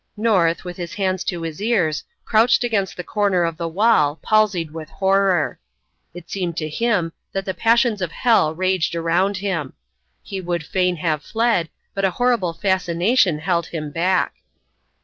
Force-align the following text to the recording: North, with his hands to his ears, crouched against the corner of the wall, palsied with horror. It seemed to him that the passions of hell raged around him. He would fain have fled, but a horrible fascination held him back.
North, 0.17 0.63
with 0.65 0.77
his 0.77 0.95
hands 0.95 1.23
to 1.25 1.43
his 1.43 1.61
ears, 1.61 2.03
crouched 2.25 2.63
against 2.63 2.97
the 2.97 3.03
corner 3.03 3.43
of 3.43 3.55
the 3.57 3.67
wall, 3.67 4.17
palsied 4.23 4.71
with 4.71 4.89
horror. 4.89 5.59
It 6.15 6.27
seemed 6.27 6.57
to 6.57 6.67
him 6.67 7.13
that 7.33 7.45
the 7.45 7.53
passions 7.53 8.01
of 8.01 8.11
hell 8.11 8.55
raged 8.55 8.95
around 8.95 9.37
him. 9.37 9.73
He 10.23 10.41
would 10.41 10.65
fain 10.65 10.95
have 10.95 11.21
fled, 11.21 11.69
but 11.93 12.03
a 12.03 12.09
horrible 12.17 12.51
fascination 12.53 13.37
held 13.37 13.67
him 13.67 13.91
back. 13.91 14.33